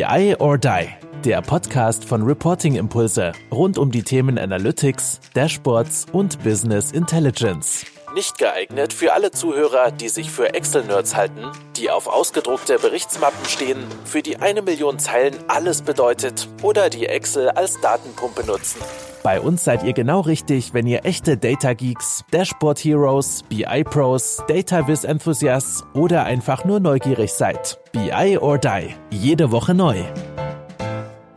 BI 0.00 0.34
or 0.38 0.56
Die, 0.56 0.88
der 1.26 1.42
Podcast 1.42 2.06
von 2.06 2.22
Reporting 2.22 2.76
Impulse 2.76 3.32
rund 3.52 3.76
um 3.76 3.90
die 3.90 4.02
Themen 4.02 4.38
Analytics, 4.38 5.20
Dashboards 5.34 6.06
und 6.10 6.42
Business 6.42 6.92
Intelligence. 6.92 7.84
Nicht 8.14 8.38
geeignet 8.38 8.94
für 8.94 9.12
alle 9.12 9.30
Zuhörer, 9.30 9.90
die 9.90 10.08
sich 10.08 10.30
für 10.30 10.54
Excel-Nerds 10.54 11.16
halten, 11.16 11.52
die 11.76 11.90
auf 11.90 12.06
ausgedruckte 12.06 12.78
Berichtsmappen 12.78 13.44
stehen, 13.44 13.84
für 14.06 14.22
die 14.22 14.38
eine 14.38 14.62
Million 14.62 14.98
Zeilen 14.98 15.34
alles 15.48 15.82
bedeutet 15.82 16.48
oder 16.62 16.88
die 16.88 17.04
Excel 17.04 17.50
als 17.50 17.78
Datenpumpe 17.82 18.46
nutzen. 18.46 18.80
Bei 19.22 19.38
uns 19.38 19.64
seid 19.64 19.82
ihr 19.82 19.92
genau 19.92 20.20
richtig, 20.20 20.72
wenn 20.72 20.86
ihr 20.86 21.04
echte 21.04 21.36
Data 21.36 21.74
Geeks, 21.74 22.24
Dashboard 22.30 22.78
Heroes, 22.78 23.42
BI 23.50 23.84
Pros, 23.84 24.42
Data 24.48 24.88
Viz 24.88 25.04
Enthusiasts 25.04 25.84
oder 25.92 26.24
einfach 26.24 26.64
nur 26.64 26.80
neugierig 26.80 27.30
seid. 27.34 27.78
BI 27.92 28.38
or 28.38 28.56
Die. 28.56 28.94
Jede 29.10 29.50
Woche 29.50 29.74
neu. 29.74 30.04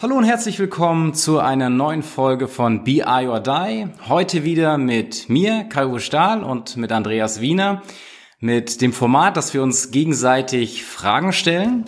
Hallo 0.01 0.15
und 0.15 0.23
herzlich 0.23 0.59
willkommen 0.59 1.13
zu 1.13 1.39
einer 1.39 1.69
neuen 1.69 2.03
Folge 2.03 2.47
von 2.47 2.85
BI 2.85 3.27
or 3.27 3.41
Die. 3.41 3.87
Heute 4.07 4.45
wieder 4.45 4.77
mit 4.77 5.27
mir, 5.27 5.65
Kai-Uwe 5.65 5.99
Stahl 5.99 6.41
und 6.41 6.77
mit 6.77 6.93
Andreas 6.93 7.41
Wiener. 7.41 7.81
Mit 8.39 8.81
dem 8.81 8.93
Format, 8.93 9.35
dass 9.35 9.53
wir 9.53 9.61
uns 9.61 9.91
gegenseitig 9.91 10.85
Fragen 10.85 11.33
stellen. 11.33 11.83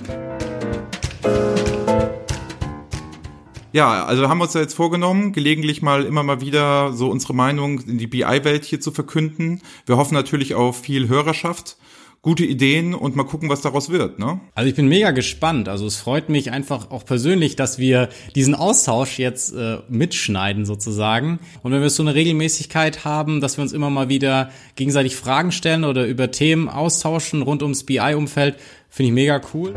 Ja, 3.75 4.05
also 4.05 4.29
haben 4.29 4.38
wir 4.38 4.45
uns 4.45 4.53
ja 4.53 4.61
jetzt 4.61 4.73
vorgenommen, 4.73 5.34
gelegentlich 5.34 5.81
mal 5.81 6.05
immer 6.05 6.23
mal 6.23 6.39
wieder 6.39 6.93
so 6.93 7.09
unsere 7.09 7.34
Meinung 7.34 7.81
in 7.81 7.98
die 7.98 8.07
BI-Welt 8.07 8.63
hier 8.63 8.79
zu 8.79 8.93
verkünden. 8.93 9.61
Wir 9.85 9.98
hoffen 9.98 10.13
natürlich 10.13 10.55
auf 10.55 10.79
viel 10.79 11.09
Hörerschaft 11.09 11.75
gute 12.21 12.45
Ideen 12.45 12.93
und 12.93 13.17
mal 13.17 13.25
gucken, 13.25 13.49
was 13.49 13.59
daraus 13.59 13.89
wird. 13.89 14.17
Ne? 14.17 14.39
Also 14.53 14.70
ich 14.70 14.75
bin 14.75 14.88
mega 14.88 15.11
gespannt. 15.11 15.67
Also 15.67 15.88
es 15.88 15.98
freut 15.98 16.29
mich 16.29 16.51
einfach 16.51 16.89
auch 16.89 17.03
persönlich, 17.03 17.57
dass 17.57 17.77
wir 17.77 18.07
diesen 18.34 18.55
Austausch 18.55 19.20
jetzt 19.20 19.53
äh, 19.53 19.79
mitschneiden 19.90 20.65
sozusagen. 20.65 21.40
Und 21.62 21.73
wenn 21.73 21.81
wir 21.81 21.90
so 21.90 22.01
eine 22.01 22.15
Regelmäßigkeit 22.15 23.03
haben, 23.03 23.41
dass 23.41 23.57
wir 23.57 23.62
uns 23.62 23.73
immer 23.73 23.90
mal 23.90 24.07
wieder 24.07 24.51
gegenseitig 24.77 25.18
Fragen 25.18 25.51
stellen 25.51 25.84
oder 25.84 26.07
über 26.07 26.31
Themen 26.31 26.70
austauschen 26.70 27.41
rund 27.41 27.62
ums 27.62 27.84
BI-Umfeld, 27.84 28.55
finde 28.90 29.07
ich 29.09 29.13
mega 29.13 29.41
cool. 29.53 29.73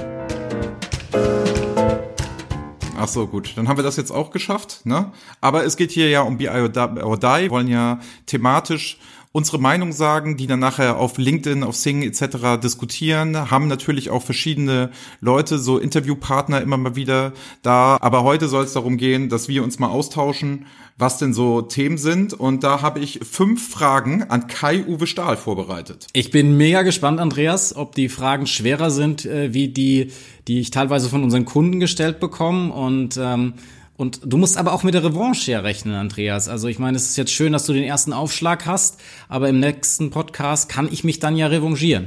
Ach 3.00 3.06
so, 3.06 3.28
gut. 3.28 3.52
Dann 3.56 3.68
haben 3.68 3.77
wir 3.77 3.84
das 3.84 3.96
jetzt 3.96 4.10
auch 4.10 4.32
geschafft. 4.32 4.80
Ne? 4.84 5.12
Aber 5.41 5.64
es 5.64 5.77
geht 5.77 5.92
hier 5.92 6.08
ja 6.08 6.22
um 6.22 6.36
BI 6.36 6.48
or 6.48 6.68
Die. 6.68 6.82
Wir 6.82 7.50
wollen 7.50 7.68
ja 7.68 8.00
thematisch 8.27 8.98
unsere 9.32 9.58
Meinung 9.58 9.92
sagen, 9.92 10.36
die 10.36 10.46
dann 10.46 10.60
nachher 10.60 10.98
auf 10.98 11.18
LinkedIn, 11.18 11.62
auf 11.62 11.76
Sing 11.76 12.02
etc. 12.02 12.60
diskutieren, 12.62 13.50
haben 13.50 13.68
natürlich 13.68 14.10
auch 14.10 14.22
verschiedene 14.22 14.90
Leute, 15.20 15.58
so 15.58 15.78
Interviewpartner 15.78 16.60
immer 16.60 16.76
mal 16.76 16.96
wieder 16.96 17.32
da. 17.62 17.98
Aber 18.00 18.22
heute 18.24 18.48
soll 18.48 18.64
es 18.64 18.72
darum 18.72 18.96
gehen, 18.96 19.28
dass 19.28 19.48
wir 19.48 19.62
uns 19.62 19.78
mal 19.78 19.88
austauschen, 19.88 20.66
was 20.96 21.18
denn 21.18 21.32
so 21.32 21.62
Themen 21.62 21.98
sind. 21.98 22.34
Und 22.34 22.64
da 22.64 22.82
habe 22.82 23.00
ich 23.00 23.20
fünf 23.22 23.70
Fragen 23.70 24.24
an 24.24 24.46
Kai-Uwe 24.46 25.06
Stahl 25.06 25.36
vorbereitet. 25.36 26.08
Ich 26.12 26.30
bin 26.30 26.56
mega 26.56 26.82
gespannt, 26.82 27.20
Andreas, 27.20 27.76
ob 27.76 27.94
die 27.94 28.08
Fragen 28.08 28.46
schwerer 28.46 28.90
sind, 28.90 29.24
äh, 29.24 29.54
wie 29.54 29.68
die, 29.68 30.12
die 30.48 30.60
ich 30.60 30.70
teilweise 30.70 31.08
von 31.08 31.22
unseren 31.22 31.44
Kunden 31.44 31.78
gestellt 31.80 32.18
bekomme. 32.18 32.72
Und 32.72 33.16
ähm, 33.16 33.54
und 33.98 34.20
du 34.24 34.36
musst 34.36 34.56
aber 34.56 34.72
auch 34.72 34.84
mit 34.84 34.94
der 34.94 35.02
Revanche 35.02 35.50
ja 35.50 35.58
rechnen, 35.58 35.94
Andreas. 35.96 36.48
Also 36.48 36.68
ich 36.68 36.78
meine, 36.78 36.96
es 36.96 37.10
ist 37.10 37.16
jetzt 37.16 37.32
schön, 37.32 37.52
dass 37.52 37.66
du 37.66 37.72
den 37.72 37.82
ersten 37.82 38.12
Aufschlag 38.12 38.64
hast, 38.64 39.00
aber 39.28 39.48
im 39.48 39.58
nächsten 39.58 40.10
Podcast 40.10 40.68
kann 40.68 40.88
ich 40.91 41.02
mich 41.02 41.18
dann 41.18 41.36
ja 41.36 41.48
revanchieren. 41.48 42.06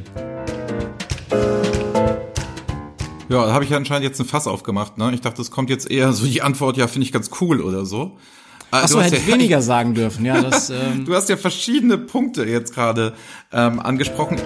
Ja, 3.27 3.45
da 3.45 3.53
habe 3.53 3.65
ich 3.65 3.69
ja 3.69 3.77
anscheinend 3.77 4.05
jetzt 4.05 4.21
ein 4.21 4.25
Fass 4.25 4.47
aufgemacht. 4.47 4.97
Ne? 4.97 5.11
Ich 5.13 5.19
dachte, 5.19 5.41
es 5.41 5.51
kommt 5.51 5.69
jetzt 5.69 5.91
eher 5.91 6.13
so 6.13 6.25
die 6.25 6.41
Antwort, 6.41 6.77
ja, 6.77 6.87
finde 6.87 7.05
ich 7.05 7.11
ganz 7.11 7.29
cool 7.41 7.59
oder 7.61 7.85
so. 7.85 8.17
Achso, 8.71 9.01
hätte 9.01 9.17
ja, 9.17 9.27
weniger 9.27 9.61
sagen 9.61 9.93
dürfen. 9.93 10.23
Ja, 10.23 10.41
das, 10.41 10.69
ähm 10.69 11.03
du 11.05 11.13
hast 11.13 11.27
ja 11.27 11.35
verschiedene 11.35 11.97
Punkte 11.97 12.45
jetzt 12.45 12.73
gerade 12.73 13.13
ähm, 13.51 13.81
angesprochen 13.81 14.37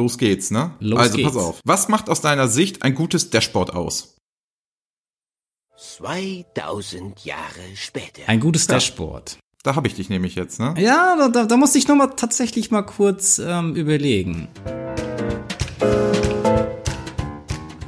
los 0.00 0.16
geht's, 0.16 0.50
ne? 0.50 0.74
Los 0.80 0.98
also 0.98 1.16
geht's. 1.16 1.32
pass 1.32 1.42
auf. 1.42 1.60
Was 1.64 1.88
macht 1.88 2.08
aus 2.08 2.22
deiner 2.22 2.48
Sicht 2.48 2.82
ein 2.82 2.94
gutes 2.94 3.28
Dashboard 3.28 3.74
aus? 3.74 4.16
2000 5.76 7.24
Jahre 7.24 7.40
später. 7.74 8.22
Ein 8.26 8.40
gutes 8.40 8.66
ja. 8.66 8.74
Dashboard. 8.74 9.38
Da 9.62 9.76
habe 9.76 9.88
ich 9.88 9.94
dich 9.94 10.08
nämlich 10.08 10.36
jetzt, 10.36 10.58
ne? 10.58 10.74
Ja, 10.78 11.16
da, 11.18 11.28
da, 11.28 11.44
da 11.44 11.56
musste 11.58 11.76
ich 11.76 11.86
nochmal 11.86 12.12
tatsächlich 12.16 12.70
mal 12.70 12.82
kurz 12.82 13.38
ähm, 13.38 13.76
überlegen. 13.76 14.48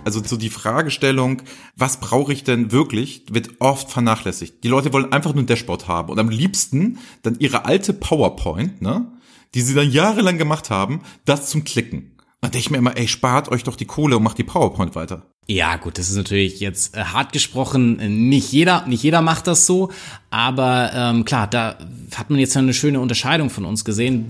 Also 0.04 0.22
so 0.22 0.36
die 0.36 0.50
Fragestellung, 0.50 1.40
was 1.76 1.98
brauche 1.98 2.34
ich 2.34 2.44
denn 2.44 2.72
wirklich, 2.72 3.24
wird 3.30 3.52
oft 3.60 3.90
vernachlässigt. 3.90 4.62
Die 4.64 4.68
Leute 4.68 4.92
wollen 4.92 5.12
einfach 5.12 5.32
nur 5.32 5.44
ein 5.44 5.46
Dashboard 5.46 5.88
haben 5.88 6.10
und 6.10 6.18
am 6.18 6.28
liebsten 6.28 6.98
dann 7.22 7.38
ihre 7.38 7.64
alte 7.64 7.94
PowerPoint, 7.94 8.82
ne? 8.82 9.10
Die 9.54 9.60
sie 9.60 9.74
dann 9.74 9.90
jahrelang 9.90 10.38
gemacht 10.38 10.70
haben, 10.70 11.02
das 11.24 11.48
zum 11.48 11.64
Klicken. 11.64 12.12
Denke 12.42 12.58
ich 12.58 12.70
mir 12.70 12.78
immer, 12.78 12.96
ey, 12.96 13.06
spart 13.06 13.50
euch 13.50 13.62
doch 13.62 13.76
die 13.76 13.84
Kohle 13.84 14.16
und 14.16 14.24
macht 14.24 14.36
die 14.36 14.42
PowerPoint 14.42 14.96
weiter. 14.96 15.26
Ja, 15.46 15.76
gut, 15.76 15.96
das 15.96 16.10
ist 16.10 16.16
natürlich 16.16 16.58
jetzt 16.58 16.96
äh, 16.96 17.04
hart 17.04 17.32
gesprochen. 17.32 18.28
Nicht 18.28 18.50
jeder, 18.50 18.84
nicht 18.86 19.02
jeder 19.02 19.22
macht 19.22 19.46
das 19.46 19.64
so, 19.64 19.92
aber 20.30 20.90
ähm, 20.92 21.24
klar, 21.24 21.46
da 21.46 21.78
hat 22.16 22.30
man 22.30 22.40
jetzt 22.40 22.56
eine 22.56 22.74
schöne 22.74 22.98
Unterscheidung 22.98 23.48
von 23.48 23.64
uns 23.64 23.84
gesehen. 23.84 24.26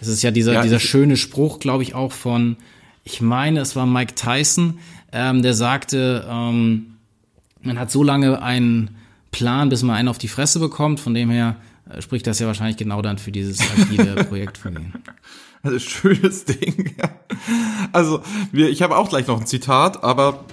Es 0.00 0.08
ist 0.08 0.22
ja 0.22 0.32
dieser, 0.32 0.54
ja, 0.54 0.62
dieser 0.62 0.80
schöne 0.80 1.16
Spruch, 1.16 1.60
glaube 1.60 1.84
ich, 1.84 1.94
auch 1.94 2.12
von, 2.12 2.56
ich 3.04 3.20
meine, 3.20 3.60
es 3.60 3.76
war 3.76 3.86
Mike 3.86 4.14
Tyson, 4.16 4.78
ähm, 5.12 5.42
der 5.42 5.54
sagte, 5.54 6.26
ähm, 6.28 6.96
man 7.62 7.78
hat 7.78 7.90
so 7.90 8.02
lange 8.02 8.42
einen 8.42 8.96
Plan, 9.34 9.68
bis 9.68 9.82
man 9.82 9.96
einen 9.96 10.08
auf 10.08 10.18
die 10.18 10.28
Fresse 10.28 10.60
bekommt. 10.60 11.00
Von 11.00 11.12
dem 11.12 11.28
her 11.28 11.56
äh, 11.90 12.00
spricht 12.00 12.26
das 12.26 12.38
ja 12.38 12.46
wahrscheinlich 12.46 12.76
genau 12.76 13.02
dann 13.02 13.18
für 13.18 13.32
dieses 13.32 13.58
agile 13.60 14.24
Projekt 14.28 14.58
von 14.58 14.74
Ihnen. 14.74 14.94
Also 15.62 15.78
schönes 15.78 16.44
Ding. 16.44 16.94
Also 17.92 18.22
wir, 18.52 18.70
ich 18.70 18.80
habe 18.80 18.96
auch 18.96 19.08
gleich 19.10 19.26
noch 19.26 19.38
ein 19.38 19.46
Zitat, 19.46 20.02
aber 20.02 20.44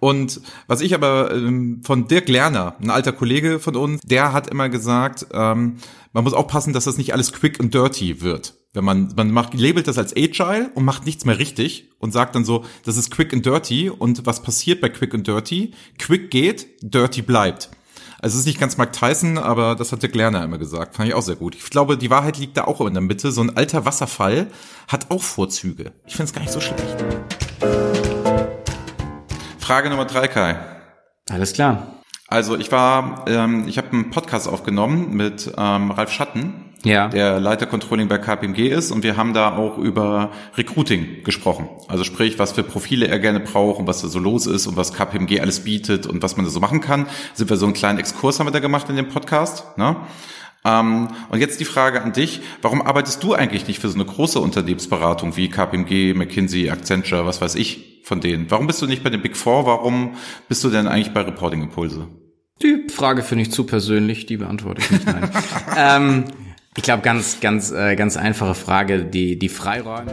Und 0.00 0.40
was 0.66 0.80
ich 0.80 0.94
aber 0.94 1.32
ähm, 1.32 1.80
von 1.84 2.08
Dirk 2.08 2.28
Lerner, 2.28 2.74
ein 2.80 2.90
alter 2.90 3.12
Kollege 3.12 3.60
von 3.60 3.76
uns, 3.76 4.00
der 4.00 4.32
hat 4.32 4.48
immer 4.48 4.68
gesagt, 4.68 5.26
ähm, 5.32 5.76
man 6.12 6.24
muss 6.24 6.32
aufpassen, 6.32 6.72
dass 6.72 6.84
das 6.84 6.96
nicht 6.96 7.12
alles 7.12 7.32
quick 7.32 7.60
und 7.60 7.74
dirty 7.74 8.20
wird. 8.20 8.54
Wenn 8.74 8.84
man, 8.84 9.12
man 9.16 9.30
macht, 9.30 9.52
labelt 9.52 9.86
das 9.86 9.98
als 9.98 10.16
agile 10.16 10.70
und 10.74 10.86
macht 10.86 11.04
nichts 11.04 11.26
mehr 11.26 11.38
richtig 11.38 11.90
und 11.98 12.10
sagt 12.10 12.34
dann 12.34 12.46
so, 12.46 12.64
das 12.86 12.96
ist 12.96 13.10
quick 13.10 13.34
and 13.34 13.44
dirty 13.44 13.90
und 13.90 14.24
was 14.24 14.42
passiert 14.42 14.80
bei 14.80 14.88
quick 14.88 15.12
and 15.12 15.26
dirty? 15.26 15.72
Quick 15.98 16.30
geht, 16.30 16.68
dirty 16.80 17.20
bleibt. 17.20 17.68
Also 18.20 18.36
es 18.36 18.40
ist 18.40 18.46
nicht 18.46 18.58
ganz 18.58 18.78
Mike 18.78 18.92
Tyson, 18.92 19.36
aber 19.36 19.74
das 19.74 19.92
hat 19.92 20.02
Dirk 20.02 20.14
Lerner 20.14 20.42
immer 20.42 20.56
gesagt. 20.56 20.96
Fand 20.96 21.06
ich 21.06 21.14
auch 21.14 21.22
sehr 21.22 21.36
gut. 21.36 21.54
Ich 21.54 21.68
glaube, 21.68 21.98
die 21.98 22.08
Wahrheit 22.08 22.38
liegt 22.38 22.56
da 22.56 22.64
auch 22.64 22.80
in 22.80 22.94
der 22.94 23.02
Mitte. 23.02 23.30
So 23.30 23.42
ein 23.42 23.54
alter 23.56 23.84
Wasserfall 23.84 24.46
hat 24.88 25.10
auch 25.10 25.22
Vorzüge. 25.22 25.92
Ich 26.06 26.16
finde 26.16 26.30
es 26.30 26.32
gar 26.32 26.40
nicht 26.40 26.52
so 26.52 26.60
schlecht. 26.60 27.04
Frage 29.58 29.90
Nummer 29.90 30.06
drei, 30.06 30.28
Kai. 30.28 30.58
Alles 31.28 31.52
klar. 31.52 31.98
Also 32.28 32.56
ich 32.56 32.72
war, 32.72 33.26
ähm, 33.28 33.68
ich 33.68 33.76
habe 33.76 33.90
einen 33.90 34.10
Podcast 34.10 34.48
aufgenommen 34.48 35.14
mit 35.14 35.52
ähm, 35.58 35.90
Ralf 35.90 36.10
Schatten 36.10 36.71
ja. 36.84 37.08
der 37.08 37.40
Leiter 37.40 37.66
Controlling 37.66 38.08
bei 38.08 38.18
KPMG 38.18 38.68
ist 38.68 38.90
und 38.90 39.02
wir 39.02 39.16
haben 39.16 39.34
da 39.34 39.56
auch 39.56 39.78
über 39.78 40.30
Recruiting 40.56 41.22
gesprochen. 41.24 41.68
Also 41.88 42.04
sprich, 42.04 42.38
was 42.38 42.52
für 42.52 42.62
Profile 42.62 43.08
er 43.08 43.18
gerne 43.18 43.40
braucht 43.40 43.78
und 43.80 43.86
was 43.86 44.02
da 44.02 44.08
so 44.08 44.18
los 44.18 44.46
ist 44.46 44.66
und 44.66 44.76
was 44.76 44.92
KPMG 44.92 45.40
alles 45.40 45.60
bietet 45.60 46.06
und 46.06 46.22
was 46.22 46.36
man 46.36 46.44
da 46.44 46.50
so 46.50 46.60
machen 46.60 46.80
kann. 46.80 47.06
Sind 47.34 47.50
wir 47.50 47.56
so 47.56 47.66
einen 47.66 47.74
kleinen 47.74 47.98
Exkurs 47.98 48.38
haben 48.38 48.46
wir 48.46 48.52
da 48.52 48.60
gemacht 48.60 48.88
in 48.88 48.96
dem 48.96 49.08
Podcast. 49.08 49.76
Ne? 49.78 49.96
Ähm, 50.64 51.08
und 51.30 51.40
jetzt 51.40 51.60
die 51.60 51.64
Frage 51.64 52.02
an 52.02 52.12
dich, 52.12 52.40
warum 52.60 52.82
arbeitest 52.82 53.22
du 53.22 53.34
eigentlich 53.34 53.66
nicht 53.66 53.80
für 53.80 53.88
so 53.88 53.94
eine 53.94 54.04
große 54.04 54.38
Unternehmensberatung 54.38 55.36
wie 55.36 55.48
KPMG, 55.48 56.14
McKinsey, 56.14 56.70
Accenture, 56.70 57.26
was 57.26 57.40
weiß 57.40 57.56
ich 57.56 58.02
von 58.04 58.20
denen? 58.20 58.50
Warum 58.50 58.66
bist 58.66 58.80
du 58.82 58.86
nicht 58.86 59.02
bei 59.02 59.10
den 59.10 59.22
Big 59.22 59.36
Four? 59.36 59.66
Warum 59.66 60.16
bist 60.48 60.62
du 60.62 60.70
denn 60.70 60.86
eigentlich 60.86 61.12
bei 61.12 61.22
Reporting 61.22 61.62
Impulse? 61.62 62.08
Die 62.62 62.86
Frage 62.88 63.22
finde 63.22 63.42
ich 63.42 63.50
zu 63.50 63.64
persönlich, 63.64 64.26
die 64.26 64.36
beantworte 64.36 64.82
ich 64.82 64.90
nicht. 64.90 65.06
Nein. 65.06 65.30
ähm, 65.76 66.24
ich 66.76 66.82
glaube, 66.82 67.02
ganz, 67.02 67.40
ganz, 67.40 67.70
äh, 67.70 67.96
ganz 67.96 68.16
einfache 68.16 68.54
Frage, 68.54 69.04
die, 69.04 69.38
die 69.38 69.50
Freiräume. 69.50 70.10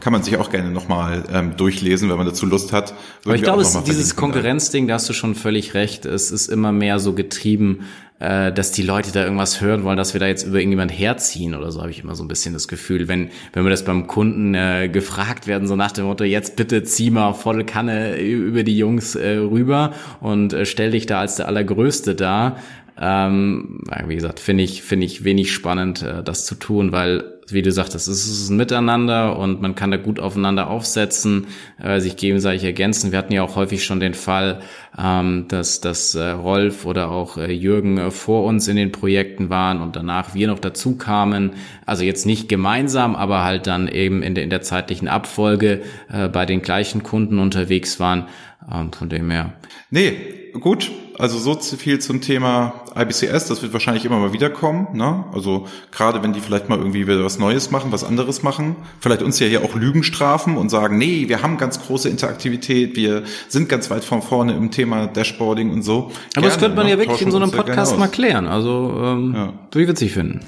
Kann 0.00 0.12
man 0.12 0.22
sich 0.22 0.36
auch 0.38 0.50
gerne 0.50 0.70
nochmal 0.70 1.24
ähm, 1.32 1.56
durchlesen, 1.56 2.08
wenn 2.08 2.16
man 2.16 2.26
dazu 2.26 2.46
Lust 2.46 2.72
hat. 2.72 2.94
Aber 3.24 3.34
ich 3.34 3.42
glaube, 3.42 3.66
dieses 3.86 4.16
Konkurrenzding, 4.16 4.86
da 4.86 4.94
hast 4.94 5.08
du 5.08 5.12
schon 5.12 5.34
völlig 5.34 5.74
recht. 5.74 6.06
Es 6.06 6.30
ist 6.30 6.46
immer 6.46 6.72
mehr 6.72 6.98
so 6.98 7.12
getrieben, 7.12 7.80
äh, 8.20 8.52
dass 8.52 8.72
die 8.72 8.82
Leute 8.82 9.12
da 9.12 9.24
irgendwas 9.24 9.60
hören 9.60 9.84
wollen, 9.84 9.98
dass 9.98 10.14
wir 10.14 10.20
da 10.20 10.28
jetzt 10.28 10.46
über 10.46 10.58
irgendjemand 10.58 10.96
herziehen 10.96 11.54
oder 11.54 11.70
so, 11.72 11.80
habe 11.80 11.90
ich 11.90 12.02
immer 12.02 12.14
so 12.14 12.24
ein 12.24 12.28
bisschen 12.28 12.54
das 12.54 12.68
Gefühl. 12.68 13.08
Wenn, 13.08 13.30
wenn 13.52 13.64
wir 13.64 13.70
das 13.70 13.84
beim 13.84 14.06
Kunden 14.06 14.54
äh, 14.54 14.88
gefragt 14.88 15.46
werden, 15.46 15.68
so 15.68 15.76
nach 15.76 15.92
dem 15.92 16.06
Motto, 16.06 16.24
jetzt 16.24 16.56
bitte 16.56 16.84
zieh 16.84 17.10
mal 17.10 17.34
volle 17.34 17.66
Kanne 17.66 18.18
über 18.18 18.62
die 18.62 18.78
Jungs 18.78 19.16
äh, 19.16 19.36
rüber 19.36 19.92
und 20.20 20.54
äh, 20.54 20.64
stell 20.64 20.92
dich 20.92 21.04
da 21.04 21.20
als 21.20 21.36
der 21.36 21.48
Allergrößte 21.48 22.14
da, 22.14 22.56
Ähm, 22.98 23.80
wie 24.06 24.14
gesagt, 24.14 24.40
finde 24.40 24.64
ich, 24.64 24.82
finde 24.82 25.06
ich 25.06 25.24
wenig 25.24 25.52
spannend, 25.52 26.02
äh, 26.02 26.22
das 26.22 26.46
zu 26.46 26.54
tun, 26.54 26.92
weil 26.92 27.36
wie 27.48 27.62
du 27.62 27.70
sagtest, 27.70 28.08
es 28.08 28.26
ist 28.26 28.50
ein 28.50 28.56
Miteinander 28.56 29.38
und 29.38 29.60
man 29.62 29.74
kann 29.74 29.90
da 29.90 29.96
gut 29.96 30.18
aufeinander 30.18 30.68
aufsetzen, 30.68 31.46
äh, 31.82 32.00
sich 32.00 32.16
gegenseitig 32.16 32.64
ergänzen. 32.64 33.12
Wir 33.12 33.18
hatten 33.18 33.32
ja 33.32 33.42
auch 33.42 33.56
häufig 33.56 33.84
schon 33.84 34.00
den 34.00 34.14
Fall, 34.14 34.60
ähm, 34.98 35.46
dass, 35.48 35.80
dass 35.80 36.14
äh, 36.14 36.30
Rolf 36.30 36.86
oder 36.86 37.10
auch 37.10 37.36
äh, 37.36 37.52
Jürgen 37.52 37.98
äh, 37.98 38.10
vor 38.10 38.44
uns 38.44 38.66
in 38.66 38.76
den 38.76 38.90
Projekten 38.90 39.48
waren 39.48 39.80
und 39.80 39.94
danach 39.94 40.34
wir 40.34 40.48
noch 40.48 40.58
dazu 40.58 40.96
kamen. 40.96 41.52
Also 41.84 42.02
jetzt 42.02 42.26
nicht 42.26 42.48
gemeinsam, 42.48 43.14
aber 43.14 43.44
halt 43.44 43.66
dann 43.66 43.86
eben 43.86 44.22
in 44.22 44.34
der, 44.34 44.42
in 44.42 44.50
der 44.50 44.62
zeitlichen 44.62 45.06
Abfolge 45.06 45.82
äh, 46.12 46.28
bei 46.28 46.46
den 46.46 46.62
gleichen 46.62 47.04
Kunden 47.04 47.38
unterwegs 47.38 48.00
waren. 48.00 48.26
Ähm, 48.72 48.92
von 48.92 49.08
dem 49.08 49.30
her. 49.30 49.52
Nee, 49.90 50.16
gut, 50.60 50.90
also 51.18 51.38
so 51.38 51.54
viel 51.54 51.98
zum 51.98 52.20
Thema 52.20 52.74
IBCS, 52.94 53.46
das 53.46 53.62
wird 53.62 53.72
wahrscheinlich 53.72 54.04
immer 54.04 54.18
mal 54.18 54.32
wiederkommen. 54.32 54.88
Ne? 54.94 55.24
Also 55.32 55.66
gerade 55.90 56.22
wenn 56.22 56.32
die 56.32 56.40
vielleicht 56.40 56.68
mal 56.68 56.78
irgendwie 56.78 57.06
wieder 57.06 57.24
was 57.24 57.38
Neues 57.38 57.70
machen, 57.70 57.92
was 57.92 58.04
anderes 58.04 58.42
machen, 58.42 58.76
vielleicht 59.00 59.22
uns 59.22 59.38
ja 59.38 59.46
hier 59.46 59.64
auch 59.64 59.74
Lügen 59.74 60.02
strafen 60.02 60.56
und 60.56 60.68
sagen, 60.68 60.98
nee, 60.98 61.28
wir 61.28 61.42
haben 61.42 61.56
ganz 61.58 61.80
große 61.80 62.08
Interaktivität, 62.08 62.96
wir 62.96 63.22
sind 63.48 63.68
ganz 63.68 63.90
weit 63.90 64.04
von 64.04 64.20
vorne 64.20 64.54
im 64.54 64.70
Thema 64.70 65.06
Dashboarding 65.06 65.70
und 65.70 65.82
so. 65.82 66.06
Aber 66.06 66.12
Gerne, 66.32 66.48
das 66.48 66.58
könnte 66.58 66.76
man 66.76 66.86
ne? 66.86 66.92
ja 66.92 66.98
wirklich 66.98 67.22
in 67.22 67.30
so 67.30 67.38
einem 67.38 67.50
Podcast 67.50 67.96
mal 67.98 68.08
klären. 68.08 68.46
Also 68.46 68.94
ähm, 69.02 69.34
ja. 69.34 69.52
würde 69.70 69.82
ich 69.82 69.88
witzig 69.88 70.12
finden. 70.12 70.40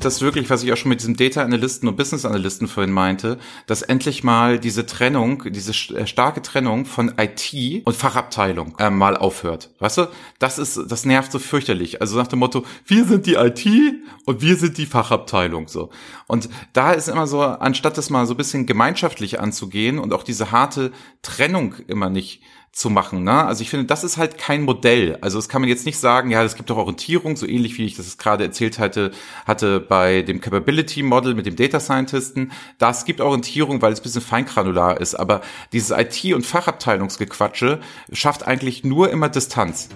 Das 0.00 0.20
wirklich, 0.20 0.48
was 0.50 0.62
ich 0.62 0.72
auch 0.72 0.76
schon 0.76 0.90
mit 0.90 1.00
diesem 1.00 1.16
Data 1.16 1.42
Analysten 1.42 1.88
und 1.88 1.96
Business 1.96 2.24
Analysten 2.24 2.68
vorhin 2.68 2.92
meinte, 2.92 3.38
dass 3.66 3.82
endlich 3.82 4.24
mal 4.24 4.58
diese 4.58 4.86
Trennung, 4.86 5.44
diese 5.50 5.72
äh, 5.94 6.06
starke 6.06 6.42
Trennung 6.42 6.84
von 6.84 7.14
IT 7.18 7.84
und 7.84 7.96
Fachabteilung 7.96 8.74
äh, 8.78 8.90
mal 8.90 9.16
aufhört. 9.16 9.70
Weißt 9.78 9.98
du, 9.98 10.08
das 10.38 10.58
ist, 10.58 10.80
das 10.88 11.04
nervt 11.04 11.32
so 11.32 11.38
fürchterlich. 11.38 12.00
Also 12.00 12.16
nach 12.16 12.28
dem 12.28 12.38
Motto, 12.38 12.64
wir 12.86 13.04
sind 13.04 13.26
die 13.26 13.34
IT 13.34 13.66
und 14.24 14.40
wir 14.40 14.56
sind 14.56 14.78
die 14.78 14.86
Fachabteilung, 14.86 15.68
so. 15.68 15.90
Und 16.26 16.48
da 16.72 16.92
ist 16.92 17.08
immer 17.08 17.26
so, 17.26 17.42
anstatt 17.42 17.98
das 17.98 18.10
mal 18.10 18.26
so 18.26 18.34
ein 18.34 18.36
bisschen 18.36 18.66
gemeinschaftlich 18.66 19.40
anzugehen 19.40 19.98
und 19.98 20.12
auch 20.12 20.22
diese 20.22 20.50
harte 20.50 20.92
Trennung 21.22 21.74
immer 21.86 22.10
nicht 22.10 22.42
zu 22.72 22.90
machen. 22.90 23.24
Ne? 23.24 23.44
Also 23.44 23.62
ich 23.62 23.70
finde, 23.70 23.86
das 23.86 24.04
ist 24.04 24.16
halt 24.16 24.38
kein 24.38 24.62
Modell. 24.62 25.18
Also 25.20 25.38
es 25.38 25.48
kann 25.48 25.60
man 25.60 25.68
jetzt 25.68 25.86
nicht 25.86 25.98
sagen, 25.98 26.30
ja, 26.30 26.42
es 26.42 26.54
gibt 26.54 26.70
doch 26.70 26.76
Orientierung, 26.76 27.36
so 27.36 27.46
ähnlich 27.46 27.76
wie 27.78 27.86
ich 27.86 27.96
das 27.96 28.18
gerade 28.18 28.44
erzählt 28.44 28.78
hatte, 28.78 29.10
hatte 29.46 29.80
bei 29.80 30.22
dem 30.22 30.40
Capability 30.40 31.02
Model 31.02 31.34
mit 31.34 31.46
dem 31.46 31.56
Data 31.56 31.80
Scientisten. 31.80 32.52
Das 32.78 33.04
gibt 33.04 33.20
Orientierung, 33.20 33.82
weil 33.82 33.92
es 33.92 34.00
ein 34.00 34.04
bisschen 34.04 34.22
feingranular 34.22 35.00
ist. 35.00 35.14
Aber 35.14 35.40
dieses 35.72 35.90
IT- 35.90 36.34
und 36.34 36.46
Fachabteilungsgequatsche 36.46 37.80
schafft 38.12 38.46
eigentlich 38.46 38.84
nur 38.84 39.10
immer 39.10 39.28
Distanz 39.28 39.88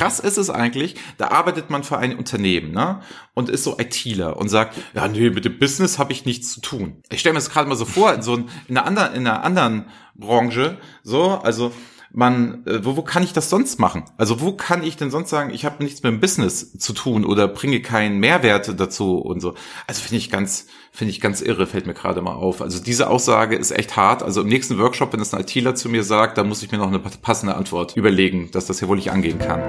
krass 0.00 0.18
ist 0.18 0.38
es 0.38 0.48
eigentlich, 0.48 0.94
da 1.18 1.28
arbeitet 1.28 1.68
man 1.68 1.84
für 1.84 1.98
ein 1.98 2.16
Unternehmen, 2.16 2.72
ne? 2.72 3.00
Und 3.34 3.50
ist 3.50 3.64
so 3.64 3.78
ITler 3.78 4.38
und 4.38 4.48
sagt, 4.48 4.74
ja, 4.94 5.06
nee, 5.06 5.28
mit 5.28 5.44
dem 5.44 5.58
Business 5.58 5.98
habe 5.98 6.12
ich 6.12 6.24
nichts 6.24 6.54
zu 6.54 6.62
tun. 6.62 7.02
Ich 7.10 7.20
stelle 7.20 7.34
mir 7.34 7.38
das 7.38 7.50
gerade 7.50 7.68
mal 7.68 7.76
so 7.76 7.84
vor, 7.84 8.14
in 8.14 8.22
so 8.22 8.34
ein, 8.34 8.48
in 8.66 8.78
einer 8.78 8.86
anderen, 8.86 9.12
in 9.12 9.26
einer 9.26 9.44
anderen 9.44 9.90
Branche, 10.14 10.78
so, 11.02 11.32
also 11.42 11.72
man, 12.12 12.66
äh, 12.66 12.84
wo, 12.84 12.96
wo 12.96 13.02
kann 13.02 13.22
ich 13.22 13.32
das 13.32 13.50
sonst 13.50 13.78
machen? 13.78 14.04
Also 14.16 14.40
wo 14.40 14.52
kann 14.52 14.82
ich 14.82 14.96
denn 14.96 15.10
sonst 15.10 15.30
sagen, 15.30 15.50
ich 15.50 15.64
habe 15.64 15.82
nichts 15.82 16.02
mit 16.02 16.12
dem 16.12 16.20
Business 16.20 16.76
zu 16.78 16.92
tun 16.92 17.24
oder 17.24 17.48
bringe 17.48 17.80
keinen 17.80 18.18
Mehrwert 18.18 18.80
dazu 18.80 19.18
und 19.18 19.40
so. 19.40 19.54
Also 19.86 20.02
finde 20.02 20.16
ich 20.16 20.30
ganz, 20.30 20.66
finde 20.92 21.10
ich 21.10 21.20
ganz 21.20 21.40
irre, 21.40 21.66
fällt 21.66 21.86
mir 21.86 21.94
gerade 21.94 22.20
mal 22.20 22.34
auf. 22.34 22.62
Also 22.62 22.82
diese 22.82 23.08
Aussage 23.08 23.56
ist 23.56 23.70
echt 23.70 23.96
hart. 23.96 24.22
Also 24.22 24.42
im 24.42 24.48
nächsten 24.48 24.78
Workshop, 24.78 25.12
wenn 25.12 25.20
das 25.20 25.34
ein 25.34 25.40
ITler 25.40 25.74
zu 25.74 25.88
mir 25.88 26.02
sagt, 26.02 26.38
da 26.38 26.44
muss 26.44 26.62
ich 26.62 26.72
mir 26.72 26.78
noch 26.78 26.88
eine 26.88 26.98
passende 26.98 27.54
Antwort 27.54 27.96
überlegen, 27.96 28.50
dass 28.50 28.66
das 28.66 28.80
hier 28.80 28.88
wohl 28.88 28.96
nicht 28.96 29.12
angehen 29.12 29.38
kann 29.38 29.62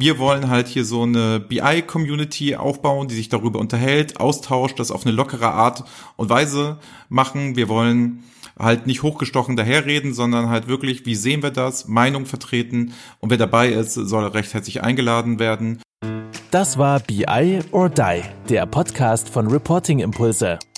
wir 0.00 0.18
wollen 0.18 0.48
halt 0.48 0.66
hier 0.66 0.84
so 0.84 1.02
eine 1.02 1.40
BI-Community 1.40 2.56
aufbauen, 2.56 3.08
die 3.08 3.14
sich 3.14 3.28
darüber 3.28 3.58
unterhält, 3.58 4.18
austauscht, 4.18 4.78
das 4.80 4.90
auf 4.90 5.04
eine 5.04 5.14
lockere 5.14 5.52
Art 5.52 5.84
und 6.16 6.30
Weise 6.30 6.78
machen. 7.08 7.54
Wir 7.56 7.68
wollen 7.68 8.24
halt 8.58 8.86
nicht 8.86 9.02
hochgestochen 9.02 9.56
daherreden, 9.56 10.14
sondern 10.14 10.48
halt 10.48 10.68
wirklich, 10.68 11.06
wie 11.06 11.14
sehen 11.14 11.42
wir 11.42 11.50
das, 11.50 11.86
Meinung 11.86 12.26
vertreten 12.26 12.94
und 13.20 13.30
wer 13.30 13.38
dabei 13.38 13.68
ist, 13.68 13.94
soll 13.94 14.26
recht 14.26 14.54
herzlich 14.54 14.82
eingeladen 14.82 15.38
werden. 15.38 15.80
Das 16.50 16.78
war 16.78 17.00
BI 17.00 17.60
or 17.70 17.88
Die, 17.88 18.22
der 18.48 18.66
Podcast 18.66 19.28
von 19.28 19.46
Reporting 19.46 20.00
Impulse. 20.00 20.58